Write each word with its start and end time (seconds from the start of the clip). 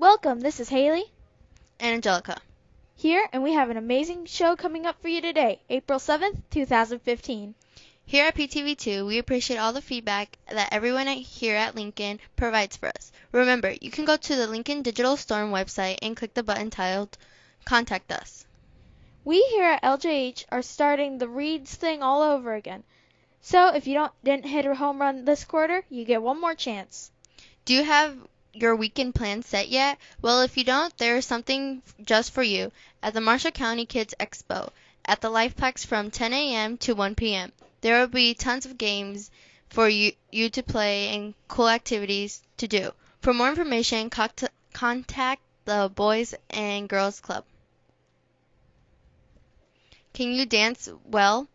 Welcome, 0.00 0.38
this 0.38 0.60
is 0.60 0.68
Haley 0.68 1.10
and 1.80 1.96
Angelica. 1.96 2.40
here, 2.94 3.28
and 3.32 3.42
we 3.42 3.54
have 3.54 3.68
an 3.68 3.76
amazing 3.76 4.26
show 4.26 4.54
coming 4.54 4.86
up 4.86 5.02
for 5.02 5.08
you 5.08 5.20
today, 5.20 5.60
April 5.68 5.98
7th, 5.98 6.40
2015. 6.50 7.56
Here 8.06 8.26
at 8.26 8.36
PTV2, 8.36 9.04
we 9.04 9.18
appreciate 9.18 9.56
all 9.56 9.72
the 9.72 9.82
feedback 9.82 10.38
that 10.48 10.72
everyone 10.72 11.08
at- 11.08 11.16
here 11.16 11.56
at 11.56 11.74
Lincoln 11.74 12.20
provides 12.36 12.76
for 12.76 12.90
us. 12.90 13.10
Remember, 13.32 13.74
you 13.80 13.90
can 13.90 14.04
go 14.04 14.16
to 14.16 14.36
the 14.36 14.46
Lincoln 14.46 14.82
Digital 14.82 15.16
Storm 15.16 15.50
website 15.50 15.98
and 16.00 16.16
click 16.16 16.32
the 16.32 16.44
button 16.44 16.70
titled 16.70 17.18
Contact 17.64 18.12
Us. 18.12 18.46
We 19.24 19.42
here 19.50 19.64
at 19.64 19.82
LJH 19.82 20.44
are 20.52 20.62
starting 20.62 21.18
the 21.18 21.28
reads 21.28 21.74
thing 21.74 22.04
all 22.04 22.22
over 22.22 22.54
again. 22.54 22.84
So 23.40 23.74
if 23.74 23.88
you 23.88 23.94
don't 23.94 24.12
didn't 24.22 24.46
hit 24.46 24.64
a 24.64 24.76
home 24.76 25.00
run 25.00 25.24
this 25.24 25.44
quarter, 25.44 25.84
you 25.90 26.04
get 26.04 26.22
one 26.22 26.40
more 26.40 26.54
chance. 26.54 27.10
Do 27.64 27.74
you 27.74 27.82
have 27.82 28.16
your 28.60 28.76
weekend 28.76 29.14
plans 29.14 29.46
set 29.46 29.68
yet? 29.68 29.98
Well, 30.20 30.42
if 30.42 30.56
you 30.56 30.64
don't, 30.64 30.96
there 30.98 31.16
is 31.16 31.26
something 31.26 31.82
just 32.04 32.32
for 32.32 32.42
you 32.42 32.72
at 33.02 33.14
the 33.14 33.20
Marshall 33.20 33.52
County 33.52 33.86
Kids 33.86 34.14
Expo 34.18 34.70
at 35.04 35.20
the 35.20 35.30
Lifeplex 35.30 35.86
from 35.86 36.10
10 36.10 36.32
a.m. 36.32 36.76
to 36.78 36.94
1 36.94 37.14
p.m. 37.14 37.52
There 37.80 38.00
will 38.00 38.08
be 38.08 38.34
tons 38.34 38.66
of 38.66 38.76
games 38.76 39.30
for 39.70 39.88
you, 39.88 40.12
you 40.30 40.50
to 40.50 40.62
play 40.62 41.14
and 41.14 41.34
cool 41.48 41.68
activities 41.68 42.42
to 42.58 42.68
do. 42.68 42.92
For 43.22 43.32
more 43.32 43.48
information, 43.48 44.10
contact, 44.10 44.52
contact 44.72 45.42
the 45.64 45.90
Boys 45.94 46.34
and 46.50 46.88
Girls 46.88 47.20
Club. 47.20 47.44
Can 50.12 50.32
you 50.32 50.46
dance 50.46 50.88
well? 51.04 51.48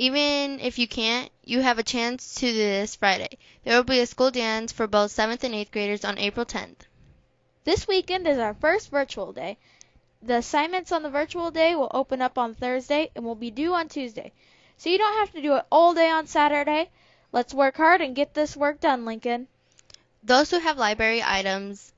Even 0.00 0.60
if 0.60 0.78
you 0.78 0.88
can't, 0.88 1.30
you 1.44 1.60
have 1.60 1.78
a 1.78 1.82
chance 1.82 2.36
to 2.36 2.50
this 2.50 2.96
Friday. 2.96 3.36
There 3.64 3.76
will 3.76 3.84
be 3.84 4.00
a 4.00 4.06
school 4.06 4.30
dance 4.30 4.72
for 4.72 4.86
both 4.86 5.12
7th 5.12 5.44
and 5.44 5.52
8th 5.52 5.70
graders 5.70 6.06
on 6.06 6.16
April 6.16 6.46
10th. 6.46 6.86
This 7.64 7.86
weekend 7.86 8.26
is 8.26 8.38
our 8.38 8.54
first 8.54 8.88
virtual 8.88 9.34
day. 9.34 9.58
The 10.22 10.36
assignments 10.36 10.90
on 10.90 11.02
the 11.02 11.10
virtual 11.10 11.50
day 11.50 11.74
will 11.74 11.90
open 11.92 12.22
up 12.22 12.38
on 12.38 12.54
Thursday 12.54 13.10
and 13.14 13.26
will 13.26 13.34
be 13.34 13.50
due 13.50 13.74
on 13.74 13.90
Tuesday. 13.90 14.32
So 14.78 14.88
you 14.88 14.96
don't 14.96 15.18
have 15.18 15.32
to 15.32 15.42
do 15.42 15.56
it 15.56 15.66
all 15.70 15.92
day 15.92 16.08
on 16.08 16.26
Saturday. 16.26 16.88
Let's 17.30 17.52
work 17.52 17.76
hard 17.76 18.00
and 18.00 18.16
get 18.16 18.32
this 18.32 18.56
work 18.56 18.80
done, 18.80 19.04
Lincoln. 19.04 19.48
Those 20.22 20.50
who 20.50 20.60
have 20.60 20.78
library 20.78 21.22
items 21.22 21.92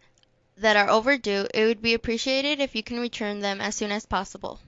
that 0.56 0.76
are 0.76 0.90
overdue, 0.90 1.46
it 1.54 1.66
would 1.66 1.80
be 1.80 1.94
appreciated 1.94 2.58
if 2.58 2.74
you 2.74 2.82
can 2.82 2.98
return 2.98 3.38
them 3.38 3.60
as 3.60 3.76
soon 3.76 3.92
as 3.92 4.06
possible. 4.06 4.58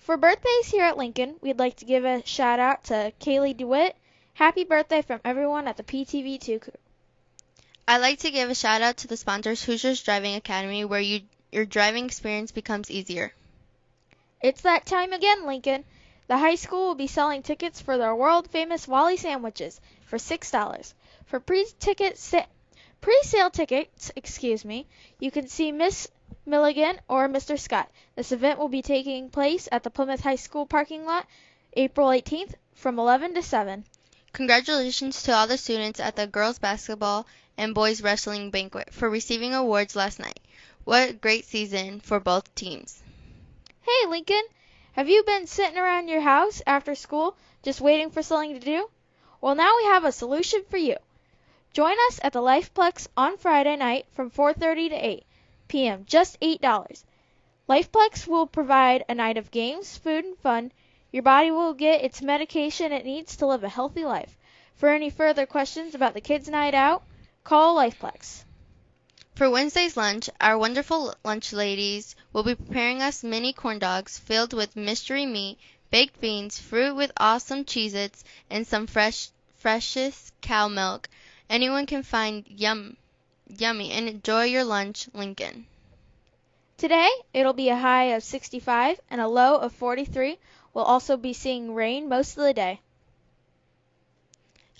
For 0.00 0.16
birthdays 0.16 0.66
here 0.70 0.84
at 0.84 0.96
Lincoln, 0.96 1.36
we'd 1.40 1.58
like 1.58 1.76
to 1.76 1.84
give 1.84 2.04
a 2.04 2.24
shout 2.26 2.58
out 2.58 2.84
to 2.84 3.12
Kaylee 3.20 3.56
DeWitt. 3.56 3.96
Happy 4.34 4.64
birthday 4.64 5.02
from 5.02 5.20
everyone 5.24 5.68
at 5.68 5.76
the 5.76 5.82
PTV2 5.82 6.60
crew. 6.60 6.72
I'd 7.86 7.98
like 7.98 8.20
to 8.20 8.30
give 8.30 8.48
a 8.48 8.54
shout 8.54 8.82
out 8.82 8.96
to 8.98 9.08
the 9.08 9.16
sponsors 9.16 9.62
Hoosiers 9.62 10.02
Driving 10.02 10.36
Academy 10.36 10.84
where 10.84 11.00
you 11.00 11.22
your 11.52 11.66
driving 11.66 12.06
experience 12.06 12.50
becomes 12.50 12.90
easier. 12.90 13.32
It's 14.40 14.62
that 14.62 14.86
time 14.86 15.12
again, 15.12 15.46
Lincoln. 15.46 15.84
The 16.28 16.38
high 16.38 16.54
school 16.54 16.86
will 16.86 16.94
be 16.94 17.06
selling 17.06 17.42
tickets 17.42 17.80
for 17.80 17.98
their 17.98 18.14
world 18.14 18.48
famous 18.50 18.88
Wally 18.88 19.16
sandwiches 19.16 19.80
for 20.06 20.16
$6. 20.16 20.94
For 21.26 21.40
pre-ticket 21.40 22.16
sa- 22.16 22.46
pre-sale 23.00 23.50
tickets, 23.50 24.10
excuse 24.16 24.64
me, 24.64 24.86
you 25.18 25.30
can 25.30 25.48
see 25.48 25.72
Miss 25.72 26.08
Milligan 26.46 26.98
or 27.06 27.28
Mr. 27.28 27.58
Scott. 27.58 27.90
This 28.16 28.32
event 28.32 28.58
will 28.58 28.68
be 28.68 28.80
taking 28.80 29.28
place 29.28 29.68
at 29.70 29.82
the 29.82 29.90
Plymouth 29.90 30.20
High 30.20 30.36
School 30.36 30.64
parking 30.64 31.04
lot 31.04 31.26
April 31.74 32.08
18th 32.08 32.54
from 32.74 32.98
11 32.98 33.34
to 33.34 33.42
7. 33.42 33.84
Congratulations 34.32 35.22
to 35.22 35.32
all 35.32 35.46
the 35.46 35.58
students 35.58 36.00
at 36.00 36.16
the 36.16 36.26
girls 36.26 36.58
basketball 36.58 37.26
and 37.58 37.74
boys 37.74 38.00
wrestling 38.00 38.50
banquet 38.50 38.92
for 38.92 39.10
receiving 39.10 39.52
awards 39.52 39.94
last 39.94 40.18
night. 40.18 40.40
What 40.84 41.10
a 41.10 41.12
great 41.12 41.44
season 41.44 42.00
for 42.00 42.18
both 42.18 42.54
teams. 42.54 43.02
Hey, 43.82 44.08
Lincoln, 44.08 44.42
have 44.92 45.08
you 45.08 45.22
been 45.24 45.46
sitting 45.46 45.76
around 45.76 46.08
your 46.08 46.22
house 46.22 46.62
after 46.66 46.94
school 46.94 47.36
just 47.62 47.82
waiting 47.82 48.10
for 48.10 48.22
something 48.22 48.54
to 48.54 48.64
do? 48.64 48.88
Well, 49.42 49.54
now 49.54 49.76
we 49.76 49.84
have 49.84 50.04
a 50.04 50.12
solution 50.12 50.64
for 50.70 50.78
you. 50.78 50.96
Join 51.74 51.96
us 52.08 52.18
at 52.22 52.32
the 52.32 52.40
Lifeplex 52.40 53.08
on 53.16 53.36
Friday 53.36 53.76
night 53.76 54.06
from 54.12 54.30
4:30 54.30 54.88
to 54.88 54.96
8 54.96 55.24
p.m. 55.70 56.04
Just 56.04 56.38
$8. 56.40 57.04
Lifeplex 57.68 58.26
will 58.26 58.46
provide 58.46 59.04
a 59.08 59.14
night 59.14 59.38
of 59.38 59.52
games, 59.52 59.96
food, 59.96 60.24
and 60.24 60.36
fun. 60.38 60.72
Your 61.12 61.22
body 61.22 61.52
will 61.52 61.74
get 61.74 62.02
its 62.02 62.20
medication 62.20 62.92
it 62.92 63.04
needs 63.04 63.36
to 63.36 63.46
live 63.46 63.62
a 63.62 63.68
healthy 63.68 64.04
life. 64.04 64.36
For 64.74 64.88
any 64.88 65.10
further 65.10 65.46
questions 65.46 65.94
about 65.94 66.14
the 66.14 66.20
kids' 66.20 66.48
night 66.48 66.74
out, 66.74 67.04
call 67.44 67.76
Lifeplex. 67.76 68.44
For 69.36 69.48
Wednesday's 69.48 69.96
lunch, 69.96 70.28
our 70.40 70.58
wonderful 70.58 71.14
lunch 71.24 71.52
ladies 71.52 72.16
will 72.32 72.42
be 72.42 72.56
preparing 72.56 73.00
us 73.00 73.22
mini 73.22 73.52
corn 73.52 73.78
dogs 73.78 74.18
filled 74.18 74.52
with 74.52 74.74
mystery 74.74 75.24
meat, 75.24 75.58
baked 75.92 76.20
beans, 76.20 76.58
fruit 76.58 76.94
with 76.96 77.12
awesome 77.16 77.64
Cheez-Its, 77.64 78.24
and 78.50 78.66
some 78.66 78.88
fresh 78.88 79.28
freshest 79.56 80.32
cow 80.40 80.66
milk 80.66 81.08
anyone 81.48 81.86
can 81.86 82.02
find 82.02 82.44
yum 82.48 82.96
yummy 83.58 83.90
and 83.90 84.08
enjoy 84.08 84.44
your 84.44 84.64
lunch, 84.64 85.08
Lincoln. 85.12 85.66
Today, 86.76 87.10
it'll 87.34 87.52
be 87.52 87.68
a 87.68 87.76
high 87.76 88.14
of 88.14 88.22
65 88.22 89.00
and 89.10 89.20
a 89.20 89.28
low 89.28 89.56
of 89.56 89.72
43. 89.72 90.38
We'll 90.72 90.84
also 90.84 91.16
be 91.16 91.32
seeing 91.32 91.74
rain 91.74 92.08
most 92.08 92.36
of 92.36 92.44
the 92.44 92.54
day. 92.54 92.80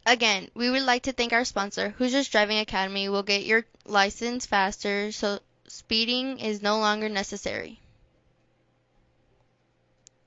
Again, 0.06 0.50
we 0.54 0.70
would 0.70 0.82
like 0.82 1.02
to 1.02 1.12
thank 1.12 1.32
our 1.32 1.44
sponsor, 1.44 1.90
Hoosiers 1.90 2.28
Driving 2.28 2.58
Academy 2.58 3.08
We'll 3.08 3.22
get 3.22 3.44
your 3.44 3.66
license 3.84 4.46
faster 4.46 5.12
so 5.12 5.40
speeding 5.68 6.38
is 6.38 6.62
no 6.62 6.78
longer 6.78 7.08
necessary. 7.08 7.78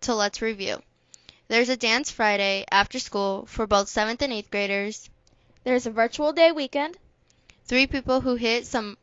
So 0.02 0.16
let's 0.16 0.42
review. 0.42 0.82
There's 1.48 1.70
a 1.70 1.78
dance 1.78 2.12
Friday 2.12 2.66
after 2.72 3.00
school 3.00 3.46
for 3.46 3.66
both 3.66 3.88
7th 3.88 4.22
and 4.22 4.34
8th 4.34 4.50
graders. 4.50 5.10
There's 5.64 5.86
a 5.86 5.92
virtual 5.92 6.34
day 6.34 6.52
weekend. 6.52 6.98
Three 7.66 7.88
people 7.88 8.22
who 8.22 8.36
hit 8.36 8.66
some 8.66 8.98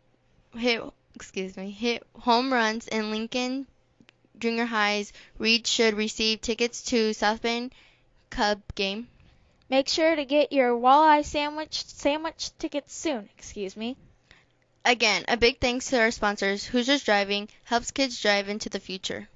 hit 0.56 0.82
excuse 1.14 1.56
me, 1.56 1.70
hit 1.70 2.06
home 2.14 2.52
runs 2.52 2.88
in 2.88 3.10
Lincoln 3.10 3.66
Junior 4.38 4.64
High's 4.64 5.12
Reed 5.38 5.66
should 5.66 5.94
receive 5.94 6.40
tickets 6.40 6.82
to 6.84 7.12
South 7.12 7.42
Bend 7.42 7.74
Cub 8.30 8.62
game. 8.74 9.08
Make 9.68 9.88
sure 9.88 10.16
to 10.16 10.24
get 10.24 10.52
your 10.52 10.72
walleye 10.72 11.24
sandwich 11.24 11.84
sandwich 11.84 12.50
tickets 12.58 12.94
soon, 12.94 13.28
excuse 13.36 13.76
me. 13.76 13.96
Again, 14.84 15.24
a 15.28 15.36
big 15.36 15.60
thanks 15.60 15.90
to 15.90 16.00
our 16.00 16.10
sponsors. 16.10 16.64
Hoosiers 16.64 17.04
Driving 17.04 17.48
helps 17.64 17.90
kids 17.90 18.20
drive 18.20 18.48
into 18.48 18.68
the 18.68 18.80
future. 18.80 19.28